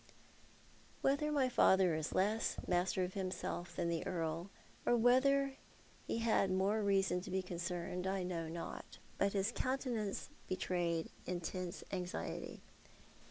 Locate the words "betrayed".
10.47-11.11